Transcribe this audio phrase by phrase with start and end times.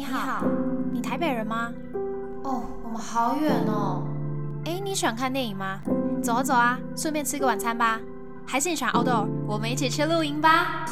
[0.00, 0.42] 你好，
[0.90, 1.74] 你台北人吗？
[2.42, 4.02] 哦，我们好远哦。
[4.64, 5.82] 哎，你喜欢看电影吗？
[6.22, 8.00] 走啊走啊，顺便吃个晚餐吧。
[8.46, 9.28] 还是你喜欢 outdoor？
[9.46, 10.86] 我们一起去露营吧。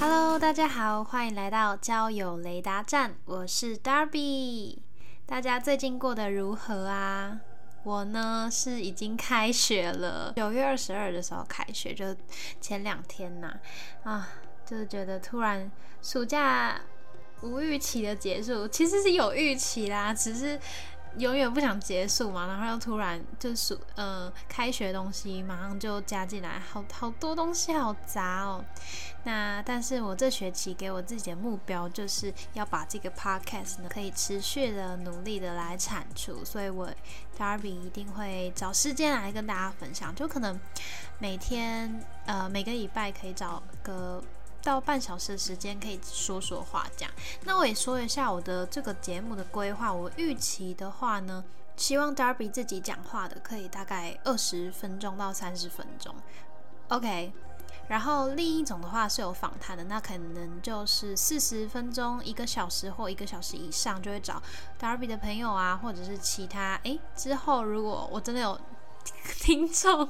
[0.00, 4.78] Hello，大家好，欢迎来到交友雷达站，我是 Darby。
[5.24, 7.38] 大家最近过得如何啊？
[7.84, 12.04] 我呢是已经开学了，九月二十二的时候开学，就
[12.60, 13.54] 前两天呐，
[14.02, 14.28] 啊，
[14.64, 16.80] 就是觉得突然暑假
[17.42, 20.58] 无预期的结束，其实是有预期啦，只是。
[21.18, 28.64] 永远不想结束嘛，然后又突然就是呃开学东西马上就加进来，好好多东西好杂哦。
[29.24, 36.88] 那但是我这学期给我自己的目标就是要把这个 podcast 呢可以持续的努力的来产出，所以我
[37.38, 40.58] Darby 一定会找时间来跟大家分享，就可能
[41.18, 44.24] 每天呃每个礼拜可以找个。
[44.62, 47.12] 到半小时的时间可以说说话，这样。
[47.44, 49.92] 那我也说一下我的这个节目的规划。
[49.92, 51.44] 我预期的话呢，
[51.76, 56.14] 希望 Darby 自己讲话的可以大概二十分钟到三十分钟
[56.88, 57.32] ，OK。
[57.88, 64.40] 然后另一种的话是有访谈的，那可能就是四十分钟、一个小时或一个小时以上，就会找
[64.80, 66.78] Darby 的朋友啊，或者是其他。
[66.84, 68.58] 诶，之后如果我真的有。
[69.40, 70.08] 听众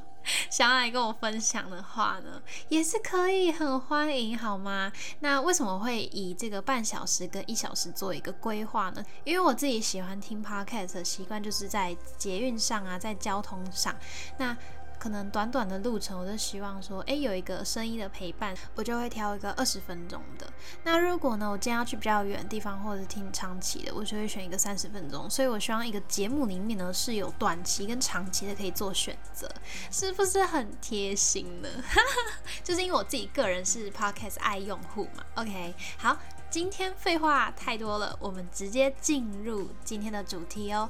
[0.51, 4.93] 想要来跟我分享的话呢，也是可以很欢迎，好吗？
[5.21, 9.05] 那为什么会以这个半小时跟一小时做一个规划呢？
[9.25, 13.95] 因为我自己喜欢听 podcast 的习惯，就是在捷运上啊，在交通上，
[14.39, 14.57] 那。
[15.03, 20.47] 可能短短的路程，我就希望说，哎，有一个声音的陪伴，我就会挑一个二十分钟的。
[20.85, 25.29] 那如果呢，我今天要去比较远的地方，或者是听长期的，我就会选一个三十分钟。
[25.29, 29.53] 所以我希望一个节目里面呢，是有短期跟长期的可以做选择，
[29.91, 31.69] 是不是很贴心呢？
[32.63, 35.25] 就是因为我自己个人是 Podcast 爱用户嘛。
[35.35, 36.17] OK，好，
[36.49, 40.89] 今天废话太多了，我们直接进入今天的主题哦。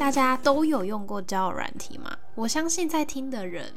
[0.00, 2.16] 大家都有用过交友软体吗？
[2.34, 3.74] 我相信在听的人，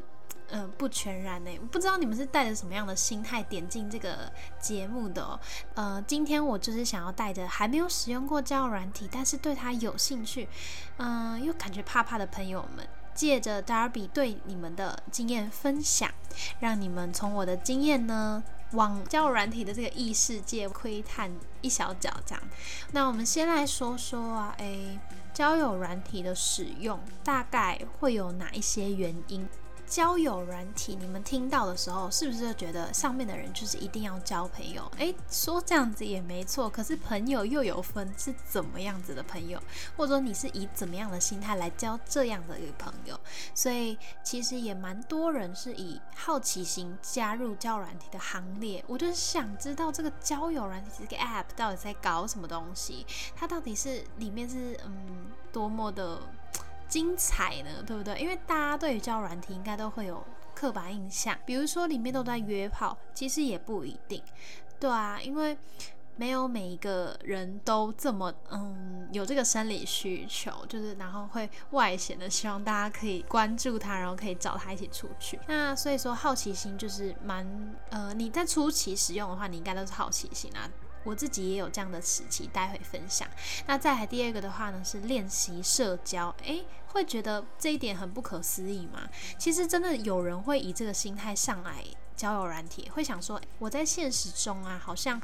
[0.51, 1.51] 嗯，不全然呢。
[1.59, 5.38] 我不知道你们是带着什么样的心态点进这个节目的？
[5.73, 10.47] 呃，今天我就是想要带着还没有使用过交友软体，但是对他有兴趣，
[10.95, 16.09] 嗯，又感觉怕怕的朋友们，借着 Darby 对你们的经验分享，
[16.62, 18.41] 让你们从我的经验呢。
[18.72, 21.31] 往交友软体的这个异世界窥探
[21.62, 22.44] 一小角，这样。
[22.91, 24.97] 那我们先来说说啊，诶，
[25.33, 29.47] 交友软体的使用大概会有哪一些原因？
[29.94, 34.92] 交友软体，你们听到的时候，是不是就觉得上面的人就是一定要交朋友？
[34.98, 36.68] 诶，说这样子也没错。
[36.68, 39.62] 可是朋友又有分是怎么样子的朋友，
[39.96, 43.16] 或者说你是以怎么样的心态来交这样的一个朋友？
[43.54, 48.84] 所以其实也蛮多人是以好奇心加入交友软体的行列。
[48.88, 53.06] 我就是想知道这个交友软体这个 App 到底在搞什么东西，
[53.36, 56.20] 它到底是里面是嗯多么的。
[56.94, 58.20] 精彩呢，对不对？
[58.20, 60.24] 因为大家对于交软体应该都会有
[60.54, 64.22] 刻板印象，比如说里面都在约炮，其实也不一定，
[64.80, 65.58] 对啊，因为
[66.16, 75.40] 没有每一个人都这么嗯有这个生理需求，就是然后会外显的希望大家可以关注他，然后可以找他一起出去。
[75.48, 80.70] 那所以说好奇心就是蛮呃你在初期使用的话，你应该都是好奇心啊。
[81.03, 83.28] 我自己也有这样的时期，待会分享。
[83.68, 86.34] 那再来第二个的话呢，是练习社交。
[86.44, 89.09] 诶，会觉得这一点很不可思议吗？
[89.38, 91.84] 其实真的有人会以这个心态上来
[92.16, 95.22] 交友软体，会想说，我在现实中啊，好像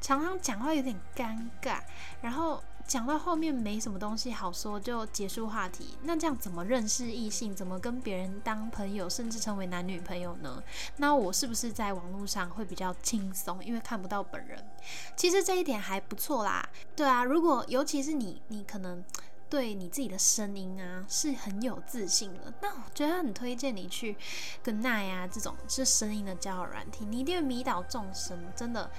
[0.00, 1.80] 常常讲话有点尴尬，
[2.20, 2.62] 然后。
[2.92, 5.96] 讲到后面没什么东西好说，就结束话题。
[6.02, 7.54] 那这样怎么认识异性？
[7.54, 10.62] 怎么跟别人当朋友，甚至成为男女朋友呢？
[10.98, 14.62] 那我是不是在网络上会比较轻松，因为看不到本人？
[15.16, 16.68] 其实这一点还不错啦。
[16.94, 19.02] 对啊，如果尤其是你，你可能
[19.48, 24.14] 对你自己的声音啊是很有自信的，那我觉得很推荐你去
[24.62, 28.90] 跟奈啊这种是声音的交友软体，你一定会迷倒众生，真的。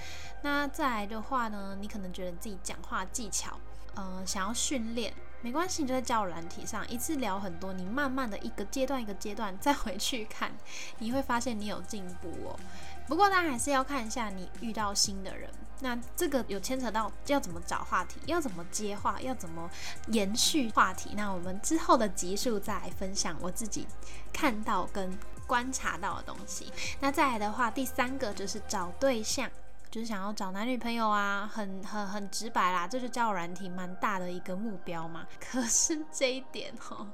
[0.41, 3.55] 那再来的话呢，你可能觉得自己讲话技巧。
[3.95, 10.51] 呃，想要训练没关系，你就在交友软体上一次聊很多，你慢慢的一个阶段一个阶段再回去看，
[10.99, 12.59] 你会发现你有进步哦。
[13.07, 15.49] 不过大家还是要看一下你遇到新的人，
[15.81, 19.69] 那这个有牵扯到要怎么找话题，要怎么接话，要怎么
[20.07, 21.11] 延续话题。
[21.15, 23.85] 那我们之后的集数再来分享我自己
[24.31, 25.11] 看到跟
[25.45, 26.71] 观察到的东西。
[27.01, 29.51] 那再来的话，第三个就是找对象。
[29.93, 35.27] 就是想要找男女朋友啊，很很很直白啦，这就交友软体蛮大的一个目标嘛。
[35.39, 37.07] 可是这一点哦，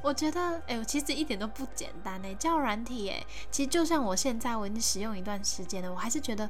[0.00, 6.48] 我觉得，哎，我其实一点都不简单哎，交友软体哎，其实就像我现在我已经使用一段时间了，我还是觉得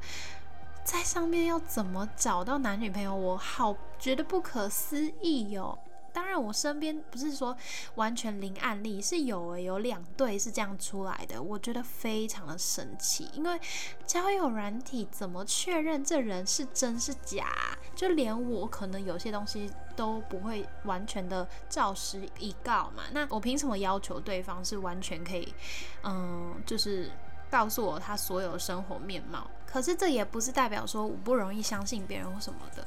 [0.85, 5.77] 在上面要怎么找到男女朋友，我好觉得不可思议哟。
[6.19, 7.57] 当然，我身边不是说
[7.95, 13.31] 完全零案例，是有诶，有两对是这样出来的，我觉得非常的神奇。
[13.35, 13.61] 因为
[14.05, 17.47] 交友软体怎么确认这人是真是假？
[17.95, 23.05] 就连我可能有些东西都不会完全的照实以告嘛。
[23.13, 25.55] 那我凭什么要求对方是完全可以，
[26.03, 27.13] 嗯，就是
[27.49, 29.49] 告诉我他所有生活面貌？
[29.65, 32.85] 可是这也不是代表说我不容易相信别人或什么的。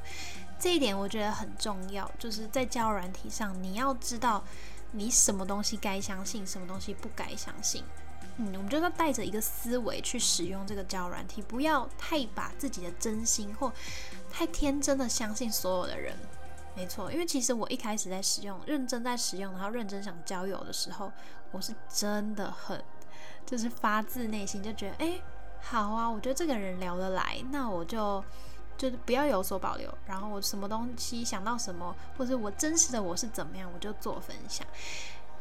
[0.61, 4.43] 这一点我觉得很重要，就是在交友软体上，你要知道
[4.91, 7.83] 你什么东西该相信，什么东西不该相信。
[8.37, 13.73] 嗯，我们就要带着一个思维去使用这个交友软体，不要太把自己的真心或
[14.31, 16.15] 太天真的相信所有的人。
[16.75, 21.11] 没错，因为其实我一开始在使用、认真在使用，然后认真想交友的时候，
[21.49, 22.81] 我是真的很
[23.47, 25.19] 就是发自内心就觉得，哎，
[25.59, 28.23] 好啊，我觉得这个人聊得来，那我就。
[28.81, 34.65] 就是不要有所保留，然后我什么东西想到什么，或者我真实的我是怎么样，我就做分享。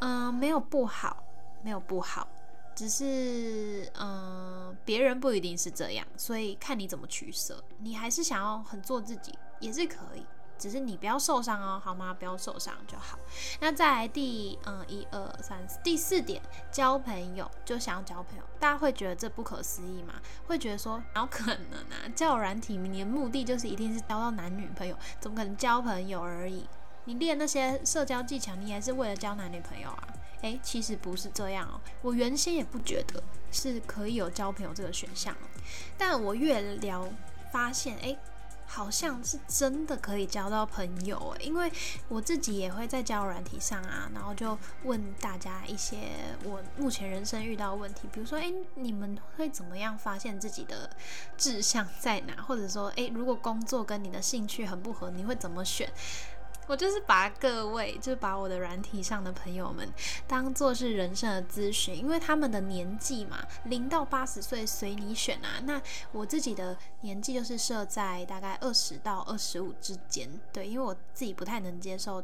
[0.00, 1.24] 嗯，没有不好，
[1.62, 2.28] 没有不好，
[2.74, 7.64] 只是嗯，别人不一定是这样，所以看你怎么取舍。
[7.78, 10.26] 你还是想要很做自己，也是可以。
[10.60, 12.14] 只是你不要受伤哦，好吗？
[12.16, 13.18] 不要受伤就好。
[13.60, 20.14] 那再来第嗯一二三四第四点，交朋友就想要交朋友，大家会觉得这不可思议吗？
[20.46, 22.06] 会觉得说，哪有可能啊？
[22.14, 26.68] 交友软体，你的目的就是一定是交到男女朋友，怎么可能交朋友而已？
[27.06, 30.08] 你练那些社交技巧，你还是为了交男女朋友啊？
[30.42, 31.80] 诶，其实不是这样哦。
[32.02, 35.34] 我原先也不觉得是可以有交朋友这个选项，
[35.96, 37.08] 但我越聊
[37.50, 38.18] 发现，诶。
[38.72, 41.70] 好像是真的可以交到朋友诶，因为
[42.06, 45.96] 我自己也会在交友软体上啊，然后就问大家一些
[46.44, 50.88] 我目前人生遇到的问题，比如说，诶，你们会怎么样发现自己的
[51.36, 52.40] 志向在哪？
[52.42, 55.92] 或者说，诶，如果工作跟你的兴趣很不合，你会怎么选？
[56.70, 59.92] 我就是把各位，就是把我的软体上的朋友们
[60.28, 65.58] 当做是人生的咨询，因为他们的年纪嘛，零到八十岁随你选啊。
[65.64, 65.82] 那
[66.12, 72.22] 我自己的年纪就是设在大概二十到二十五之间，对，因为我自己不太能接受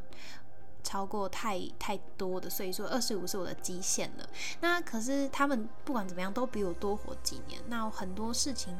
[0.85, 4.29] 超过太太多的所以说，二十五是我的极限了。
[4.61, 8.79] 那可是他们不管怎么样都比我多活几年，那很多事情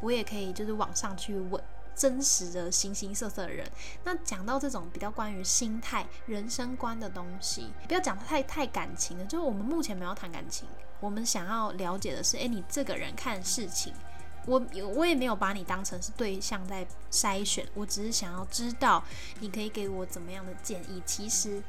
[0.00, 1.62] 我也可以就是网上去问。
[1.94, 3.70] 真实的形形色色的人，
[4.04, 9.24] 那讲到这种比较关于心态、人生观的东西，不要讲太太感情了。
[9.24, 10.68] 就是我们目前没有谈感情，
[11.00, 13.92] 我们想要了解的是，诶，你这个人看事情，
[14.46, 19.04] 我我也没有把你当成是对象在筛选，我只是想要知道
[19.40, 21.02] 你可以给我怎么样的建议。
[21.06, 21.62] 其实。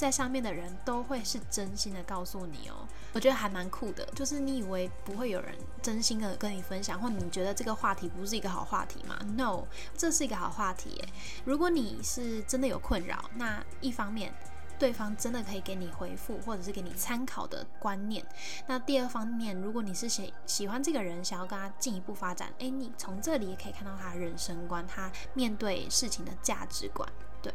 [0.00, 4.04] 在上面的人都会是真心的告诉你哦，我觉得还蛮酷的。
[4.14, 9.64] 就是你以为不会有人真心的跟你分享，或你觉得这个话题不是一个好话题吗？No，
[9.96, 11.08] 这是一个好话题耶。
[11.44, 14.32] 如果你是真的有困扰，那一方面
[14.78, 18.24] 对方真的可以给你回复，或者是给你参考的观念。
[18.66, 27.06] 那第二方面，如果你是喜喜欢这个人，想要跟他进一步发展，诶，你从这里也可以看到他人生观，他面对事情的价值观。
[27.42, 27.52] 对，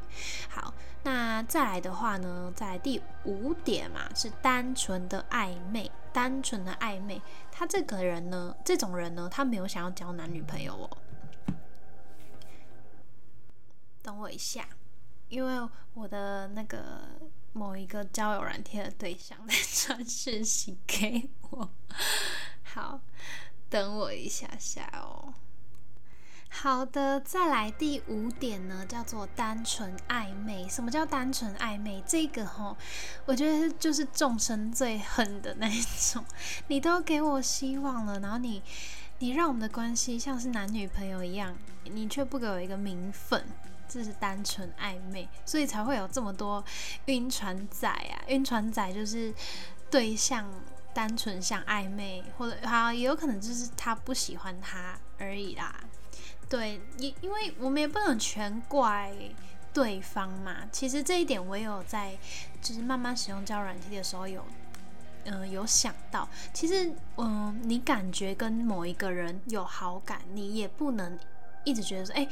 [0.50, 0.74] 好，
[1.04, 7.22] 那再来的话呢，在第五点嘛，是单纯的暧昧，单纯的暧昧。
[7.52, 10.98] 他这个人呢，这种人呢，他没有想要交男女朋友哦。
[14.02, 14.68] 等我一下，
[15.30, 17.02] 因为我的那个
[17.54, 21.70] 某一个交友软件的对象在传讯息给我。
[22.64, 23.00] 好，
[23.70, 25.34] 等我一下下哦。
[26.58, 30.68] 好的，再来第五点呢，叫做单纯暧昧。
[30.70, 32.02] 什么叫单纯暧昧？
[32.08, 32.76] 这个吼，
[33.26, 35.82] 我觉得就是众生最恨的那一
[36.12, 36.24] 种。
[36.68, 38.64] 你都给我希望了，然后你，
[39.20, 43.46] 你让我们的关系像是男女朋友一样，你却不给我一个名分，
[43.88, 46.64] 这是单纯暧昧，所以才会有这么多
[47.06, 48.24] 晕船仔啊！
[48.28, 49.32] 晕船仔就是
[49.92, 50.50] 对象
[50.94, 55.76] 单纯像暧昧，或者好也有可能就是他不喜欢他而已啦。
[56.56, 59.14] 对，因因为我们也不能全怪
[59.74, 60.56] 对方嘛。
[60.72, 62.18] 其实这一点我也有在，
[62.62, 64.42] 就是慢慢使用交软件的时候有，
[65.26, 66.26] 嗯，有想到。
[66.54, 71.20] 其实，嗯，你感觉跟某一个人有好感，你也不能
[71.66, 72.26] 一直觉得说，哎，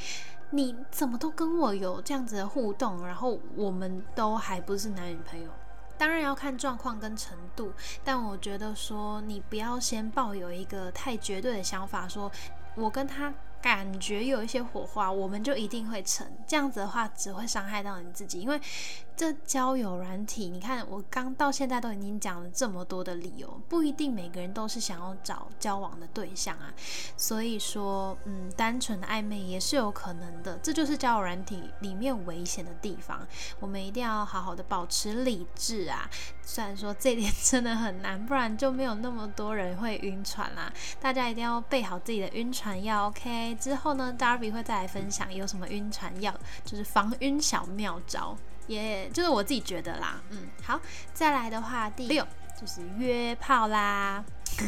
[0.52, 5.50] 你怎么都跟我有这样子的互动，然后我们都还不是男女朋友。
[5.98, 7.74] 当然要看状况跟程度，
[8.06, 12.32] 但我觉得说，你不要先抱有一个太绝对的想法，说
[12.76, 13.34] 我跟他。
[13.64, 16.28] 感觉有一些火花，我们就一定会成。
[16.46, 18.60] 这样子的话，只会伤害到你自己，因为
[19.16, 26.74] 这交友软体，你看我刚到现在都已经讲了这么多的理由，不一定每个人都是想要找交往的对象啊。
[27.16, 33.26] 所以说，嗯，单纯的暧昧也是有可能的，这就是交友软体里面危险的地方。
[33.62, 36.10] 我们一定要好好的保持理智啊。
[36.42, 40.70] 虽然说这点真的很难，不然就没有那么多人会晕船啦。
[41.00, 43.53] 大家一定要备好自己的晕船药，OK。
[43.56, 46.34] 之后呢，Darby 会再来分享有什么晕船药，
[46.64, 50.22] 就是防晕小妙招，也就是我自己觉得啦。
[50.30, 50.80] 嗯，好，
[51.14, 52.26] 再来的话，第六
[52.60, 54.24] 就是约炮啦。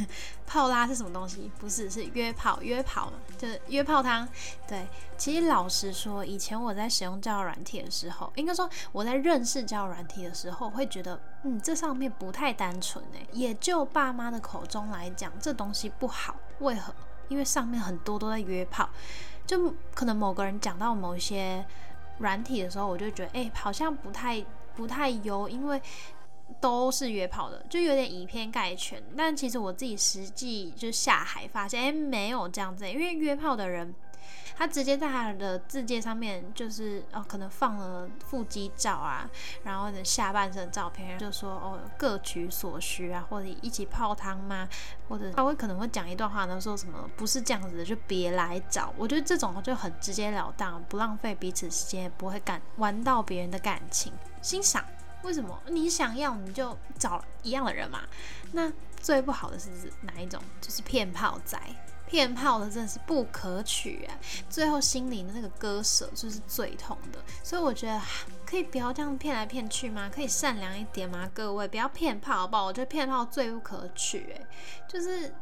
[0.47, 1.51] 泡拉是什么东西？
[1.59, 4.27] 不是，是约炮，约炮嘛，就是约炮汤。
[4.67, 13.27] 对，其实老实说，以前我在使用交友软体的时候，应该说我在认识交友软体的时候，会觉得，嗯，这上面不太单纯诶。
[13.31, 16.35] 也就爸妈的口中来讲，这东西不好。
[16.59, 16.91] 为何？
[17.29, 18.89] 因为上面很多都在约炮，
[19.45, 21.65] 就可能某个人讲到某些
[22.19, 24.43] 软体的时候，我就觉得，哎，好像不太
[24.75, 25.81] 不太优，因为
[26.59, 29.03] 都是约炮的，就有点以偏概全。
[29.17, 33.93] 但其实我自己实际就下海发现，哎，没有这样子，因为约炮的人。
[34.55, 39.29] 他直接在他的字界上面，就是哦，可能放了腹肌照啊，
[39.63, 44.67] 然后呢下半身照片，就说哦各取所需啊，或者一起泡汤吗？
[45.09, 48.93] 或者他会可能会讲一段话呢，说什么不是这样子的，就别来找。
[48.97, 54.13] 我觉得这种就很直截了当，不浪费彼此时间，不会感玩到别人的感情。
[54.41, 54.85] 欣赏
[55.23, 55.59] 为什么？
[55.67, 58.01] 你想要你就找一样的人嘛。
[58.51, 58.71] 那
[59.01, 59.69] 最不好的是
[60.01, 60.41] 哪一种？
[60.61, 61.59] 就是骗炮仔。
[62.07, 64.15] 骗炮的真的是不可取啊！
[64.49, 68.01] 最后心里的那个割舍就是最痛的，所以我觉得
[68.45, 70.09] 可以不要这样骗来骗去吗？
[70.13, 71.29] 可以善良一点吗？
[71.33, 72.65] 各位不要骗炮好不好？
[72.65, 74.45] 我觉得骗炮最不可取，哎，
[74.87, 75.33] 就是，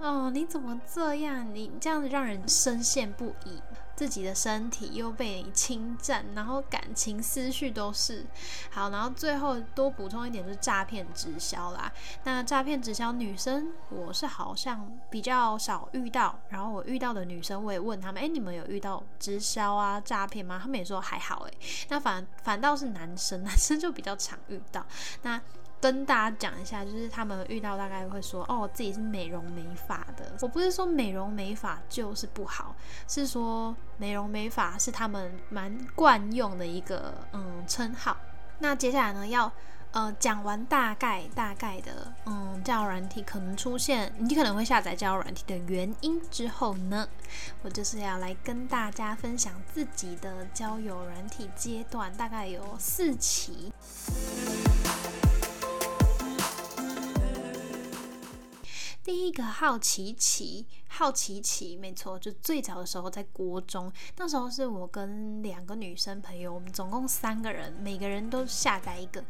[0.00, 1.54] 哦，你怎么这样？
[1.54, 3.60] 你这样子让人深陷不已。
[4.02, 8.26] 自己的身体又被你侵占，然后感情思绪都是
[8.68, 11.92] 好，然后最后多补充一点就是诈骗直销啦。
[12.24, 20.58] 那诈骗直销女生，我是好像比较少遇到，然后我遇到的女生，我也问他们，哎，你们有遇到直销啊诈骗吗？
[20.60, 21.52] 他们也说还好，哎，
[21.88, 24.84] 那反反倒是男生，男生就比较常遇到。
[25.22, 25.40] 那
[25.82, 30.32] 跟大家讲一下，就是他们遇到大概会说，哦，自己是美容美发的。
[30.40, 32.76] 我不是说美容美发就是不好，
[33.08, 38.16] 是说美容美发是他们蛮惯用的一个嗯称号。
[38.60, 39.50] 那接下来呢，要
[39.90, 47.08] 呃讲完大概大概的嗯交友软体可能出现，你可能会下载交友软体的原因之后呢，
[47.62, 53.72] 我就是要来跟大家分享自己的交友软体阶段，大概有四期。
[59.04, 69.24] 第一个好奇奇，好奇奇，没错，就最早的时候在国中，那时候是我跟两个女生朋友，我们总共三个人，每个人都下载一个，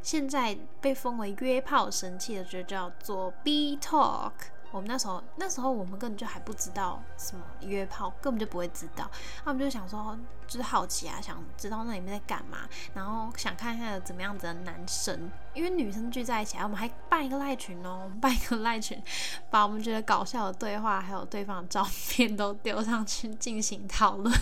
[0.00, 4.32] 现在被封为约炮神器的，就叫做 B Talk。
[4.76, 9.10] 我们那时候，那时候我们根本就还不知道什么约炮，根本就不会知道。
[9.42, 10.16] 他们就想说，
[10.46, 15.30] 就是好奇啊，想知道那里面在干嘛，然后想看一下怎么样子的男生。
[15.54, 19.02] 因为女生聚在一起，我们还办一个赖群哦，我们办一个赖群，
[19.48, 24.34] 把我们觉得搞笑的对话还有对方的照片都丢上去进行讨论。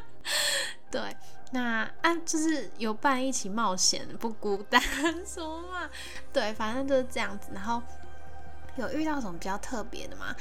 [0.90, 1.16] 对，
[1.52, 4.78] 那啊，就是有伴一起冒险，不孤单，
[5.24, 5.88] 什么嘛？
[6.30, 7.80] 对，反正就是这样子，然后。
[8.76, 10.34] 有遇到什么比较特别的吗？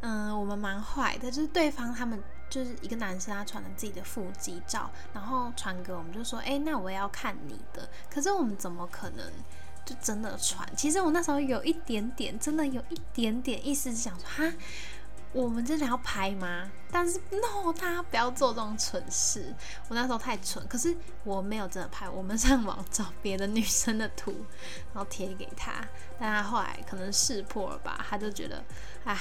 [0.00, 9.26] 嗯，我们蛮坏的，就是对方他们就是一个男生，他传了自己的腹肌照，然后传给我们，就说：“哎，那我也要看你的。”可是我们怎么可能
[9.84, 10.68] 就真的传？
[10.76, 14.52] 其实我那时候有一点点，真的有一点点意思，想说：“哈。”
[15.32, 16.70] 我们真的要拍吗？
[16.90, 19.54] 但是 no，大家不要做这种蠢事。
[19.88, 22.08] 我那时候太蠢，可是我没有真的拍。
[22.08, 24.32] 我们上网找别的女生的图，
[24.94, 25.86] 然后贴给他，
[26.18, 28.64] 但他后来可能识破了吧，他就觉得，
[29.04, 29.16] 哎，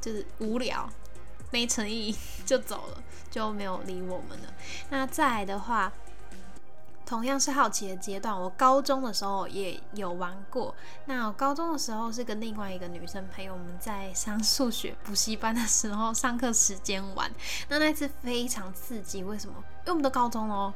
[0.00, 0.88] 就是无聊，
[1.50, 2.16] 没诚意，
[2.46, 4.54] 就走了，就没有理我们了。
[4.88, 5.92] 那再来的话。
[7.12, 10.74] 同样是好奇的阶段，我高中的时候也有玩过。
[11.04, 17.30] 那我高中的时候是跟另外一个女生朋友，我们在上数学补习班的时候，上课时间玩。
[17.68, 19.54] 那那次非常刺激，为什么？
[19.80, 20.72] 因为我们都高中哦。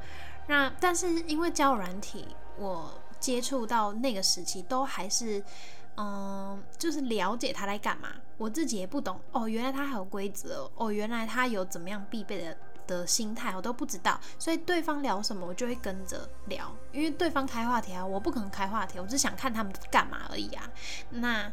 [0.46, 5.42] 那但是因为教软体，我接触到那个时期都还是，
[5.96, 8.08] 嗯，就是了解他在干嘛。
[8.36, 12.58] 我自己也不懂哦，原来他还有规则哦，原来他有怎么样必备的。
[12.86, 20.70] 的心态我都不知道，所以对方聊什么我就会跟着聊，因为对方开话题啊，我不可能开话题，我只想看他们干嘛而已啊。
[21.10, 21.50] 那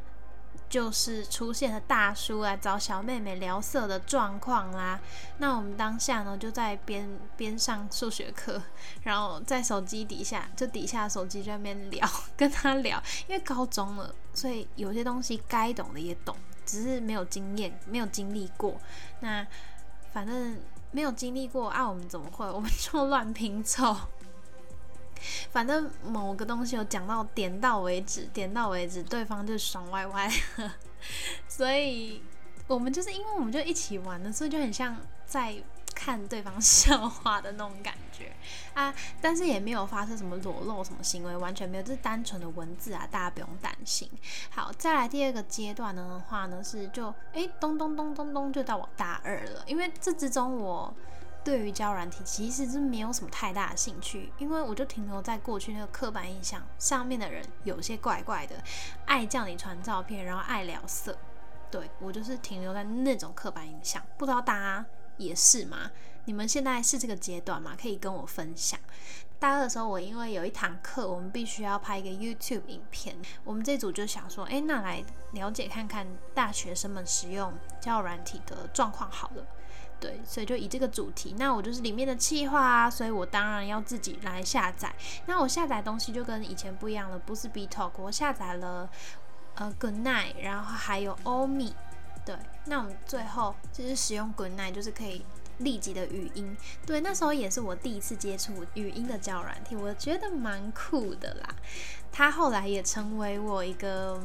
[0.69, 4.99] 就是出现了大叔来找小妹妹聊色的状况啦。
[5.37, 8.61] 那我们当下呢，就在边边上数学课，
[9.03, 13.01] 然后在手机底下，就底下手机在那边聊， 跟他聊。
[13.27, 16.35] 因为高中了，所以有些东西该懂的也懂，
[16.65, 18.79] 只是没有经验，没有经历过。
[19.19, 19.45] 那
[20.11, 20.57] 反正
[20.93, 22.45] 没有经历过啊，我们怎么会？
[22.53, 23.93] 我们就乱拼凑。
[25.51, 30.31] 反正某个东西有讲到点到为止，点到为止，对方就爽歪歪。
[31.47, 32.21] 所以
[32.67, 34.95] 我们就是因为我们就一起玩的，所以就很像
[35.25, 35.55] 在
[35.93, 38.31] 看对方笑话的那种感觉
[38.73, 38.93] 啊。
[39.21, 44.09] 但是也没有发生什么裸露什么行为，完全没有，就是单纯的文字啊，大家不用担心。
[44.49, 50.93] 好，再来第二个阶段的话呢，是就诶咚咚咚咚咚就到我大二了，因为这之中我。
[51.45, 58.55] 对于交软体其实是没有什么太大的兴趣，因为我就停留在过去那个刻板印象上面的人有些怪怪的，
[59.05, 61.17] 爱叫你传照片，然后爱聊色，
[61.69, 64.01] 对我就是停留在那种刻板印象。
[64.17, 64.85] 不知道大家
[65.17, 65.91] 也是吗？
[66.25, 67.75] 你们现在是这个阶段吗？
[67.79, 68.79] 可以跟我分享。
[69.39, 75.03] 大二的时候，我因为有一堂课，我们必须要拍一个 YouTube 影片，我们这组就想说，哎，那来
[75.33, 79.45] 了解看看大学生们使用交友软体的状况好了。
[79.99, 84.93] 对，所以就以这个主题，那我就是里面的企划啊，所以我当然要自己来下载。
[85.25, 88.89] 那我下载东西就跟以前不一样了，不是 B Talk，我下载了
[89.55, 91.73] 呃 Good Night，然后还有 Omi。
[92.25, 95.25] 对，那我们最后就是使用 Good Night，就是可以
[95.57, 96.55] 立即的语音。
[96.85, 101.55] 对，那时候也是我第一次接触语音的交友软体，我觉得蛮酷的啦。
[102.11, 104.21] 它后来也成为我一个，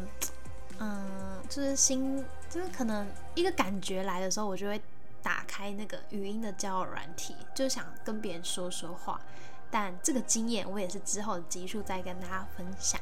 [0.78, 4.80] 嗯，就是新，就是可能一个感觉来的时候，我就会。
[5.20, 9.20] 打开那个语音的交友软体，就想跟别人说说话。
[9.68, 12.98] 但这个经验我也是之后的集数再跟大家分享。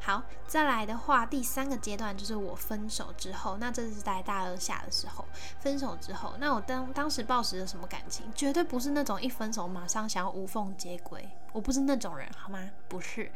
[0.00, 5.24] 好，再来的话，第三个阶段就是我分手之后，那这是在大二下的时候
[5.60, 8.24] 分手之后，那我当当时抱持着什么感情？
[8.34, 12.58] 绝对不是那种一分手马上想要无缝接轨，我不是那种人，好吗？
[12.88, 13.30] 不是，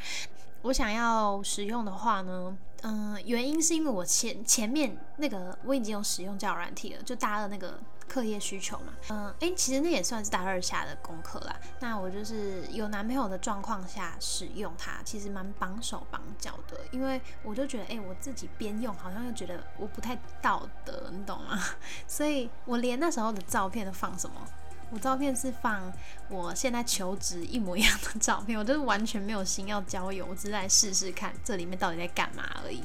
[0.62, 7.78] 我想要使用的话呢，嗯，原因是因为我前前面那个我已经有使用交友软体了，就大二那个。
[8.08, 11.56] 课业需求嘛，嗯，诶，其实那也算是大二下的功课啦。
[11.80, 21.58] 那我就是有男朋友的状况下使用它，其实蛮绑手绑脚的，因为我就觉得，诶，我自己边用好像又觉得我不太道德，你懂吗？
[22.06, 24.46] 所以我连那时候的照片都放什么？
[24.92, 25.92] 我照片是放
[26.28, 32.84] 我现在求职一模一样的照片，我就是完全没有心要交友，我只是来试试看这里面到底在干嘛而已。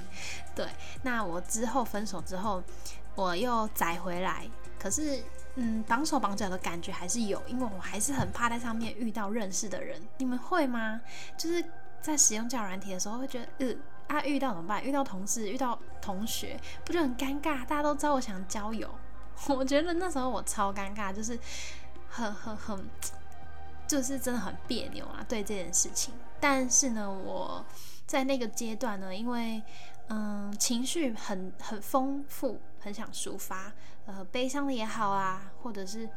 [0.56, 0.66] 对，
[1.04, 2.64] 那我之后分手之后，
[3.16, 4.48] 我又载回来。
[4.80, 5.22] 可是，
[5.56, 10.02] 嗯，绑手绑脚的感觉还是有，因为我还是很怕在上面遇到认识的人。
[10.18, 11.02] 你们会吗？
[11.36, 11.64] 就是
[12.00, 13.76] 在使用交友软体的时候，会觉得，
[14.08, 14.84] 呃，啊，遇到怎么办？
[14.84, 17.66] 遇到同事，遇到同学，不就很尴尬？
[17.66, 18.90] 大家都知道我想交友，
[19.50, 21.38] 我觉得那时候我超尴尬，就是
[22.10, 22.90] 很很很，
[23.88, 26.14] 就是真的很别扭啊，对这件事情。
[26.40, 27.66] 但是呢，我
[28.06, 29.62] 在那个阶段呢，因为
[30.10, 33.74] 嗯，情绪很很丰富，很想抒发，
[34.06, 36.08] 呃，悲伤的也好啊，或者是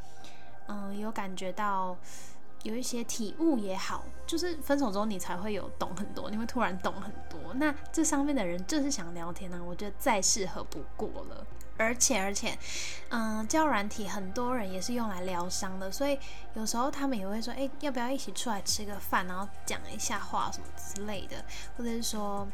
[0.68, 1.96] 嗯，有感觉到
[2.62, 7.52] 有一些体悟也好，就是分手之后你才会有懂很多，你会突然懂很多。
[7.54, 11.46] 那这上面的人就是想聊天呢，我觉得再适合不过了。
[11.80, 12.56] 而且而且，
[13.08, 16.18] 嗯，教软体很多人也是用来疗伤的，所以
[16.54, 21.44] 有时候他们也会说，哎，要不要一起出来吃个饭，然后讲一下话什么之类的，
[21.76, 22.46] 或者是说。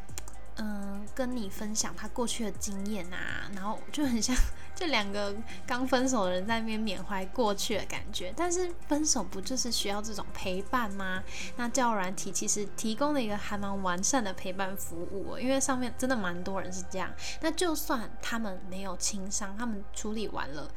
[0.59, 4.35] 嗯，跟你分享他过去的经验啊，然后就很像
[4.77, 5.35] 这两个
[5.65, 8.31] 刚分手的人在那边缅怀过去的感觉。
[8.37, 11.23] 但是分手不就是需要这种陪伴吗？
[11.55, 17.11] 那教软体其实提供了一个还蛮完善的陪伴服务，因为上面真的蛮多人是这样。
[17.41, 20.69] 那就算他们没有轻伤，他们处理完了，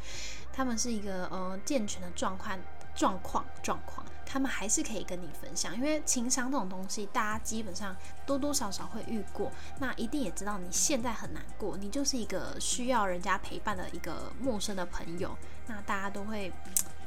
[0.51, 2.59] 他们是一个呃健全的状况
[2.95, 4.07] 状况状况。
[4.33, 16.53] 他们还是可以跟你分享，因为情商这种东西，大家基本上多多少少会遇过，那一定也知道你现在很难过，你就是一个需要人家陪伴的一个陌生的朋友，那大家都会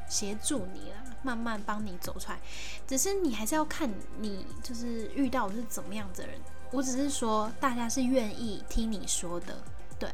[0.09, 2.37] 协助你啦，慢慢帮你走出来。
[2.85, 6.37] 只是你还是要看你就是遇到是怎么样的人，
[6.71, 9.63] 我只是说大家是愿意听你说的，
[9.97, 10.11] 对。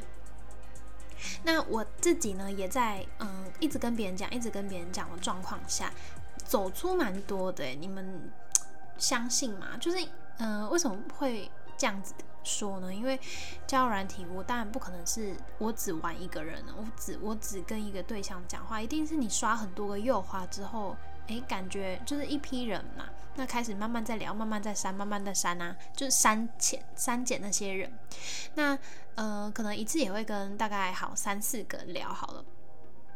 [1.44, 5.92] 那我自己呢，也在嗯一直跟别人讲，一直跟别人讲的状况下。
[6.50, 8.32] 走出蛮多的，你们
[8.98, 9.78] 相信吗？
[9.80, 9.98] 就是，
[10.40, 12.92] 嗯，为什么会这样子说呢？
[12.92, 13.20] 因为
[13.68, 27.94] 交友软体，我当然不可能是我只玩一个人，我只我只跟一个对象讲话，一定是你刷很多个右滑之后，诶，感觉就是一批人嘛，那开始慢慢在聊，慢慢在删，慢慢在删啊，就是删减删减那些人。
[28.56, 28.76] 那
[29.14, 32.44] 呃，可能一次也会跟大概好三四个聊好了，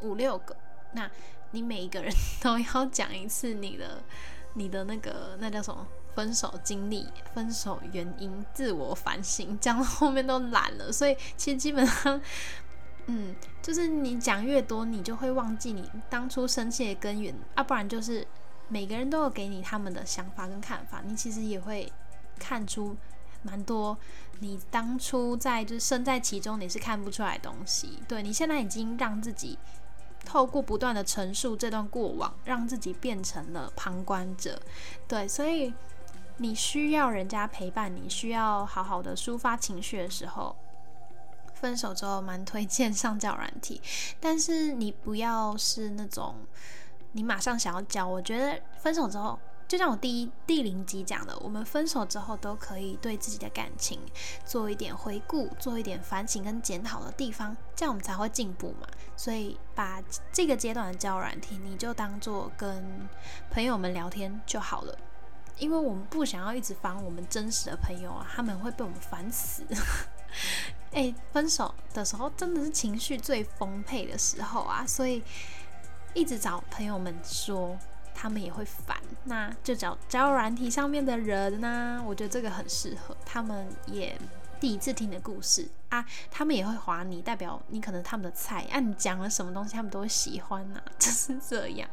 [0.01, 0.55] 五六个。
[0.95, 1.09] 那
[1.53, 4.03] 你每一个人都要讲一次你的
[4.53, 10.91] 你的那个那叫什么分手经历、分手原因、自我反省，讲到后面都懒了。
[10.91, 12.21] 所以其实基本上。
[13.05, 18.25] 嗯，就是你讲越多，你就会忘记你当初生气的根源啊，不然就是
[18.69, 21.91] 每个人都有给你他们的想法跟看法，你其实也会
[22.39, 22.95] 看出
[23.41, 23.97] 蛮多
[24.39, 27.99] 你当初在就是身在其中你是看不出来东西。
[28.07, 29.59] 对你现在已经让自己
[30.25, 34.59] 透过不断的陈述这段过往，让自己变成了旁观者。
[35.07, 35.73] 对，所以
[36.37, 40.55] 你需要人家陪伴，你需要好好的抒发情绪的时候。
[41.53, 43.81] 分手之后蛮推荐上交软体，
[44.19, 46.35] 但是你不要是那种
[47.13, 48.05] 你马上想要交。
[48.05, 49.39] 我觉得分手之后，
[49.73, 53.99] 就像我第一第零集讲的，我们分手之后都可以对自己的感情
[54.45, 58.87] 做一点回顾，做一点反省跟检讨的地方，这样我们才会进步嘛。
[59.17, 59.99] 所以把
[60.31, 63.09] 这个阶段的交软体，你就当做跟
[63.49, 64.95] 朋友们聊天就好了，
[65.57, 69.63] 因为我们不想要一直烦我们真实的朋友啊，他们会被我们烦死。
[70.93, 75.23] 哎，分手的时候真的是情绪最丰沛的时候啊，所以
[76.13, 77.75] 一直找朋友们说，
[78.23, 82.01] 他们也会烦，那就找交友软体上面的人呢。
[82.07, 84.17] 我觉得这个很适合，他们也
[84.61, 91.89] 第一次听的故事啊，他们也会划你，代表你可能他们的菜啊，你讲了什么东西，他们都会喜欢呐， 就是这样。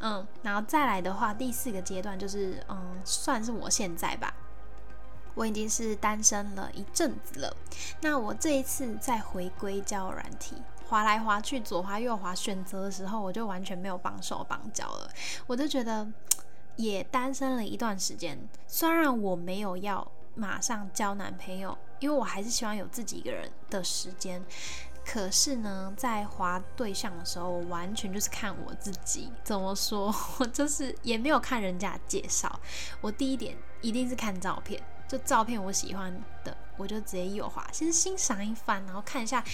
[0.00, 4.34] 嗯，然后再来的话，第四个阶段就是，嗯，算是我现在吧。
[5.34, 7.56] 我已经是单身了一阵子了，
[8.02, 10.56] 那我这一次再回归交友软体，
[10.92, 15.10] 滑来滑去，左滑右滑，选择的时候，我就完全没有绑手绑脚了。
[15.46, 16.06] 我就觉得
[16.76, 24.44] 也单身了一段时间，虽然我没有要马上交男朋友，因为我还是希望有自己一个人的时间。
[25.02, 29.32] 可是呢，在滑对象的时候，我完全就是看我自己。
[29.42, 30.14] 怎么说？
[30.40, 32.60] 我就是也没有看人家介绍。
[33.00, 34.78] 我第一点一定是看照片。
[35.08, 39.44] 就照片我喜欢的，我就直接右滑，先欣赏一番，然后看一下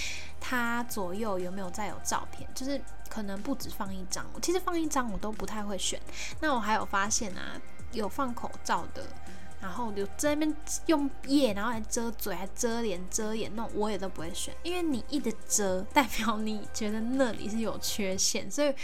[0.41, 6.01] 它左右有没有再有照片，就是可能不止放一张，我其实放一张我都不太会选。
[6.41, 7.61] 那我还有发现啊，
[7.93, 9.05] 有放口罩的，
[9.61, 18.75] 然后就在那边用液，然后来遮嘴、还遮脸、遮眼，那我也都不会选，因为你一直遮，代表你觉得那里是有缺陷，所以。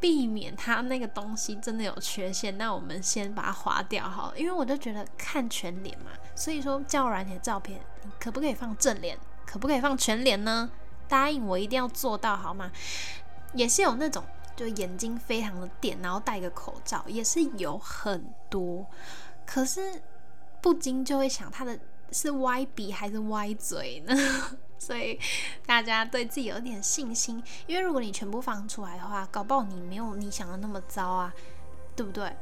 [0.00, 4.38] 避免他那个东西真的有缺陷，那我们先把它划掉好了。
[4.38, 9.18] 因为我就觉得看全脸嘛，所以说交软体的照片，你可不可以放正脸？
[9.46, 10.70] 可不可以放全脸呢？
[11.08, 12.70] 答应我一定要做到好吗？
[13.54, 14.24] 也是有那种
[14.56, 18.84] 就眼睛非常的点，然后戴个口罩，也是有很多。
[19.46, 20.02] 可是
[20.60, 21.78] 不禁就会想，他的
[22.10, 24.14] 是歪鼻还是歪嘴呢？
[24.94, 25.18] 所以
[25.66, 31.34] 大家对自己有点信心，因为如果你全部放出来的话，搞不好你没有你想的那么糟啊，
[31.96, 32.32] 对不对？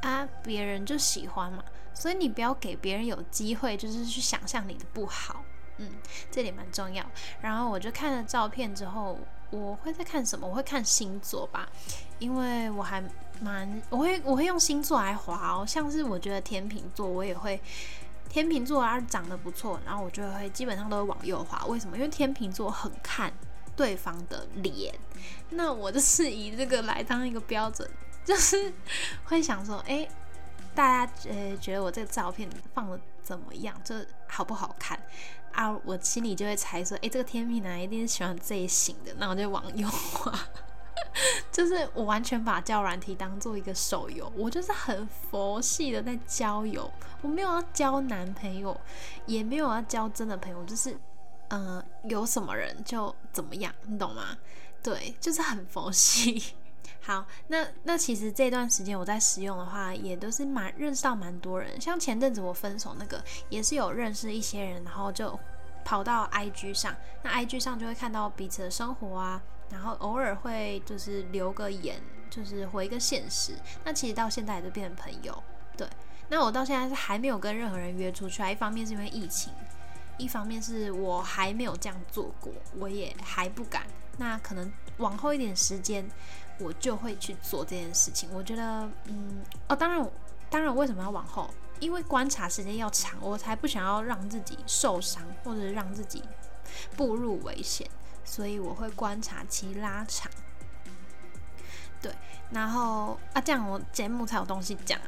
[0.00, 5.44] 啊，别人就喜欢嘛，所以你不要给别人有机会，就是去想象你的不好，
[5.76, 5.90] 嗯，
[6.30, 7.04] 这点蛮重要。
[7.42, 9.18] 然后我就看了照片之后，
[9.50, 10.48] 我会在看什么？
[10.48, 11.68] 我会看星座吧，
[12.18, 13.04] 因为我还
[13.42, 17.60] 蛮，我会我会用星座来划哦，像是我觉得天秤座，我也会。
[18.30, 21.66] 天秤座啊，长得不错，然后我就会基本上都会往右滑。
[21.66, 21.96] 为什么？
[21.96, 23.30] 因为天秤座很看
[23.74, 24.94] 对方的脸，
[25.50, 27.90] 那我就是以这个来当一个标准，
[28.24, 28.72] 就是
[29.24, 30.08] 会想说，哎，
[30.76, 33.74] 大家呃觉得我这个照片放的怎么样？
[33.82, 33.96] 就
[34.28, 34.96] 好不好看
[35.52, 35.76] 啊？
[35.84, 40.32] 我心里就会猜说，哎，这个天秤男一定是喜欢这一型的，那我就往右滑。
[41.50, 46.90] 就是我完全把教软体当做一个手游，我就是很佛系的在交友，
[47.22, 48.78] 我没有要交男朋友，
[49.26, 50.96] 也没有要交真的朋友，就是
[51.48, 54.36] 嗯，有什么人就怎么样，你懂吗？
[54.82, 56.54] 对，就是很佛系。
[57.02, 65.38] 好，那那其实这段时间我在使用的话，也都是蛮认识到蛮多人，像前阵子我分手那个，也是有认识一些人，然后就
[65.84, 69.42] 跑到 IG 上，那 IG 上就会看到彼此的生活啊。
[69.70, 73.54] 然后偶尔会就是留个言，就是回一个现实。
[73.84, 75.42] 那其实到现在也都变成朋友。
[75.76, 75.88] 对，
[76.28, 78.42] 那我到现在是还没有跟任何人约出去。
[78.50, 79.52] 一方面是因为疫情，
[80.18, 83.86] 一方面是我还没有这样做过，我也还不敢。
[84.18, 86.06] 那可能往后一点时间，
[86.58, 88.28] 我就会去做这件事情。
[88.32, 90.10] 我觉得，嗯，哦，当然，
[90.50, 91.48] 当然，为什么要往后？
[91.78, 96.22] 因为观察时间要长，我才不想要让自己受伤，或者让自己
[96.94, 97.88] 步入危险。
[98.24, 100.30] 所以我会观察期拉长。
[102.00, 102.14] 对，
[102.50, 104.98] 然后啊，这样我节目才有东西讲。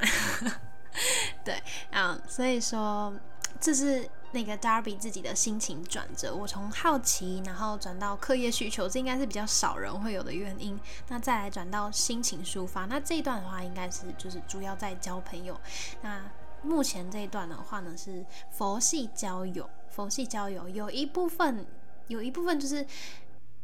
[1.43, 3.11] 对，嗯，所以说
[3.59, 6.35] 这是那个 Darby 自己的心情转折。
[6.35, 10.79] 我从好奇，然后转到课业需求，这应该是比较少人会有的原因。
[11.07, 15.59] 那再来转到心情抒发，那这一段的话，应该是就是主要在交朋友。
[16.01, 16.23] 那
[16.61, 19.69] 目前这一段的话呢，是佛系交友。
[19.89, 21.65] 佛系交友有一部分，
[22.07, 22.85] 有一部分就是，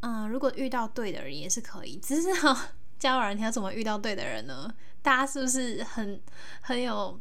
[0.02, 1.98] 嗯，如果遇到对的人也是可以。
[1.98, 4.74] 只是哈，交友人你要怎么遇到对的人呢？
[5.02, 6.22] 大家是不是很
[6.62, 7.20] 很有，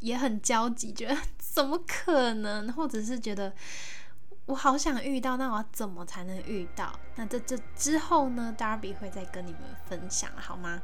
[0.00, 2.72] 也很焦急，觉得 怎么可能？
[2.72, 3.52] 或者是觉得
[4.46, 6.98] 我好想遇到，那我要怎么才能遇到？
[7.16, 10.80] 那这这之后呢？Darby 会再跟你们分享，好吗？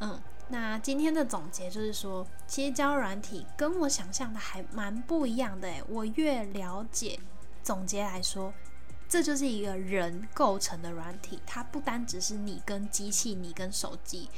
[0.00, 7.18] 嗯，那今天的总结就是说，其实交软体跟我想象的还蛮不一样的诶，我越了解，
[7.62, 8.52] 总结来说，
[9.14, 14.28] 这就是一个人构成的软体，它不单只是你跟机器，你跟手机。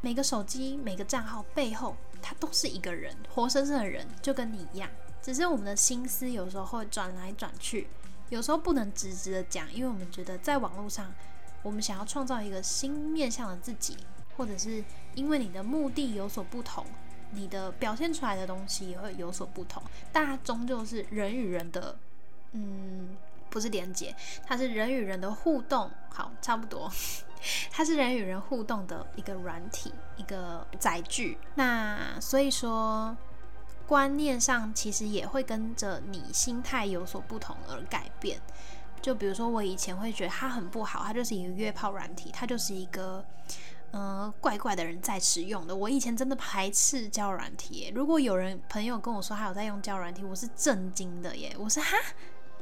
[0.00, 4.90] 每个手机、每个账号背后，它都是一个人，活生生的人，就跟你一样。
[5.22, 7.86] 只是我们的心思有时候会转来转去，
[8.28, 11.14] 有时候不能直直的讲，因为我们觉得在网络上，
[11.62, 13.96] 我们想要创造一个新面向的自己，
[14.36, 14.82] 或者是
[15.14, 16.84] 因为你的目的有所不同，
[17.30, 19.80] 你的表现出来的东西也会有所不同。
[20.12, 21.96] 但终究是人与人的，
[22.50, 23.16] 嗯，
[23.50, 25.90] 不是连接，它是人与人的互动。
[26.10, 26.90] 好，差不多。
[27.70, 31.38] 它是人与人互动的一个软体，一个载具。
[31.54, 33.14] 那所以说，
[33.86, 38.40] 观念上其实也会跟着你心态有所不同而改变。
[39.02, 43.22] 就比如说，我以前会觉得它很不好，它就是一个约炮软体，它就是一个
[43.92, 45.76] 嗯怪怪的人在使用的。
[45.76, 51.96] 我以前真的排斥交软体，如果有人朋友跟我说他有在用交软体，我是震惊的耶，我说哈。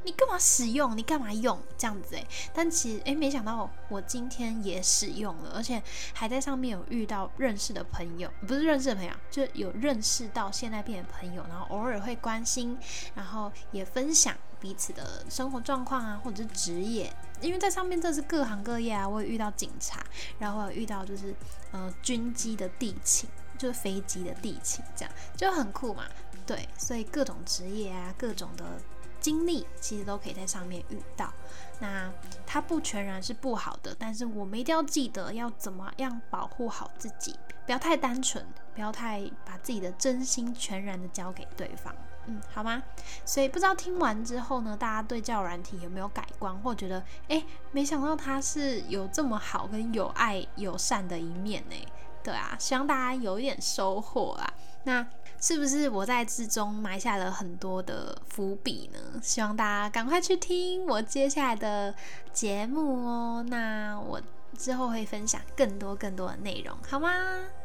[0.05, 0.95] 你干嘛使用？
[0.95, 5.81] 你干嘛用这样子诶，但其实诶，没想到我今天也使用了，而且
[6.13, 12.77] 还在上面有遇到认识的朋友，不是认识的朋友，就有认识到现在变的朋友，然后偶尔会关心，
[13.15, 19.99] 然后也分享彼此的生活状况啊，或者是职业，因为在上面这是各行各业啊，我也遇到警察，
[20.37, 21.33] 然后我有遇到就是
[21.71, 26.03] 呃军机的地勤，就是飞机的地勤，这样就很酷嘛。
[26.45, 28.79] 对，所以各种职业啊，各种的。
[29.25, 31.33] 经历其实都可以在上面遇到，
[31.79, 32.13] 那
[32.45, 37.35] 它不全然是不好的，但是我们一定要记得要怎么样保护好自己，
[37.65, 41.91] 不要太单纯，不要太把自己的真心全然的交给对方，
[42.27, 42.83] 嗯，好吗？
[43.25, 51.75] 所以不知道听完之后呢，大家对教软体有没有改观，或觉得哎，没想到它是有这么好跟有爱友善的一面呢？
[52.21, 54.53] 对啊，希望大家有一点收获啊。
[54.83, 55.03] 那
[55.45, 58.99] 是不是我在之中埋下了很多的伏笔呢？
[59.21, 61.93] 希望大家赶快去听我接下来的
[62.33, 64.19] 节目哦那我
[64.57, 67.11] 之后会分享更多更多的内容好吗？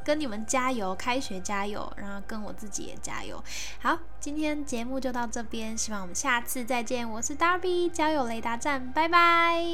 [0.04, 3.42] 跟你们加油开学加油然后跟我自己也加油。
[3.78, 7.10] 好今天节目就到这边希望我们下次再见。
[7.10, 9.64] 我是 darby 交友雷达站拜拜。